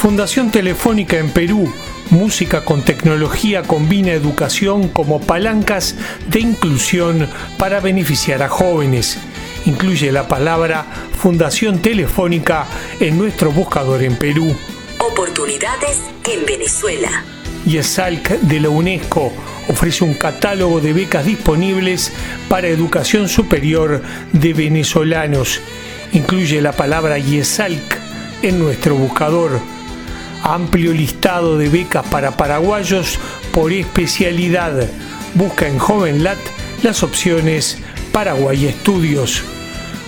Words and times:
Fundación 0.00 0.50
Telefónica 0.50 1.18
en 1.18 1.28
Perú. 1.28 1.70
Música 2.08 2.64
con 2.64 2.82
tecnología 2.82 3.64
combina 3.64 4.12
educación 4.12 4.88
como 4.88 5.20
palancas 5.20 5.94
de 6.26 6.40
inclusión 6.40 7.28
para 7.58 7.80
beneficiar 7.80 8.42
a 8.42 8.48
jóvenes. 8.48 9.18
Incluye 9.66 10.10
la 10.10 10.26
palabra 10.26 10.86
Fundación 11.18 11.80
Telefónica 11.80 12.66
en 12.98 13.18
nuestro 13.18 13.52
buscador 13.52 14.02
en 14.02 14.16
Perú. 14.16 14.56
Oportunidades 15.00 15.98
en 16.32 16.46
Venezuela. 16.46 17.22
Y 17.66 17.76
de 17.76 18.60
la 18.60 18.70
UNESCO 18.70 19.30
ofrece 19.68 20.02
un 20.02 20.14
catálogo 20.14 20.80
de 20.80 20.94
becas 20.94 21.26
disponibles 21.26 22.10
para 22.48 22.68
educación 22.68 23.28
superior 23.28 24.00
de 24.32 24.54
venezolanos. 24.54 25.60
Incluye 26.14 26.62
la 26.62 26.72
palabra 26.72 27.18
YESALC 27.18 27.98
en 28.40 28.58
nuestro 28.58 28.94
buscador. 28.94 29.60
Amplio 30.42 30.92
listado 30.92 31.58
de 31.58 31.68
becas 31.68 32.06
para 32.06 32.36
paraguayos 32.36 33.18
por 33.52 33.72
especialidad. 33.72 34.88
Busca 35.34 35.68
en 35.68 35.78
JovenLat 35.78 36.38
las 36.82 37.02
opciones 37.02 37.78
Paraguay 38.12 38.66
Estudios. 38.66 39.42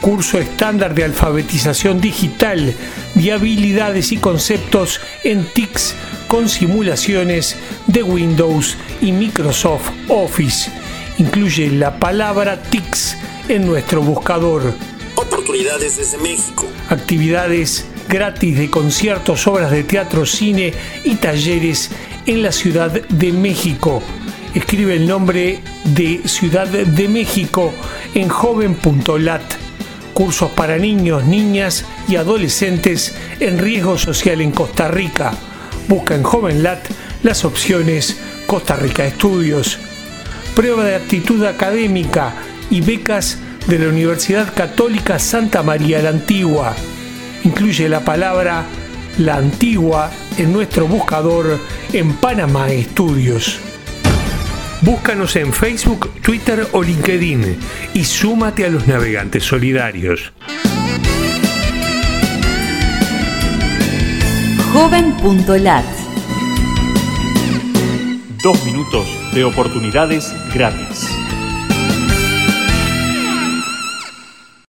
Curso 0.00 0.38
estándar 0.38 0.94
de 0.94 1.04
alfabetización 1.04 2.00
digital 2.00 2.74
de 3.14 3.32
habilidades 3.32 4.12
y 4.12 4.18
conceptos 4.18 5.00
en 5.24 5.44
TICS 5.44 5.94
con 6.28 6.48
simulaciones 6.48 7.56
de 7.86 8.02
Windows 8.02 8.76
y 9.00 9.12
Microsoft 9.12 9.90
Office. 10.08 10.70
Incluye 11.18 11.68
la 11.70 11.98
palabra 11.98 12.62
TICS 12.62 13.16
en 13.48 13.66
nuestro 13.66 14.02
buscador. 14.02 14.74
Oportunidades 15.16 15.96
desde 15.96 16.18
México. 16.18 16.66
Actividades 16.90 17.86
gratis 18.08 18.56
de 18.56 18.70
conciertos, 18.70 19.46
obras 19.46 19.70
de 19.70 19.84
teatro, 19.84 20.24
cine 20.24 20.72
y 21.04 21.16
talleres 21.16 21.90
en 22.26 22.42
la 22.42 22.52
Ciudad 22.52 22.90
de 22.90 23.32
México. 23.32 24.02
Escribe 24.54 24.96
el 24.96 25.06
nombre 25.06 25.60
de 25.84 26.22
Ciudad 26.24 26.66
de 26.66 27.08
México 27.08 27.72
en 28.14 28.28
joven.lat. 28.28 29.42
Cursos 30.14 30.50
para 30.52 30.78
niños, 30.78 31.24
niñas 31.24 31.84
y 32.08 32.16
adolescentes 32.16 33.14
en 33.38 33.58
riesgo 33.58 33.98
social 33.98 34.40
en 34.40 34.50
Costa 34.50 34.88
Rica. 34.88 35.32
Busca 35.86 36.14
en 36.14 36.22
JovenLat 36.22 36.80
las 37.22 37.44
opciones 37.44 38.16
Costa 38.46 38.74
Rica 38.74 39.04
Estudios. 39.04 39.78
Prueba 40.56 40.84
de 40.84 40.96
aptitud 40.96 41.44
académica 41.44 42.34
y 42.68 42.80
becas 42.80 43.38
de 43.68 43.78
la 43.78 43.88
Universidad 43.88 44.52
Católica 44.54 45.18
Santa 45.18 45.62
María 45.62 46.02
la 46.02 46.08
Antigua 46.08 46.74
incluye 47.48 47.88
la 47.88 48.00
palabra 48.00 48.64
La 49.16 49.36
Antigua 49.36 50.10
en 50.36 50.52
nuestro 50.52 50.86
buscador 50.86 51.58
en 51.94 52.12
Panamá 52.14 52.68
Estudios. 52.70 53.58
Búscanos 54.82 55.34
en 55.36 55.52
Facebook, 55.52 56.12
Twitter 56.20 56.68
o 56.72 56.82
LinkedIn 56.82 57.56
y 57.94 58.04
súmate 58.04 58.66
a 58.66 58.68
los 58.68 58.86
navegantes 58.86 59.44
solidarios. 59.44 60.32
Joven.lat 64.72 65.86
Dos 68.42 68.64
minutos 68.66 69.08
de 69.34 69.44
oportunidades 69.44 70.32
gratis. 70.52 71.08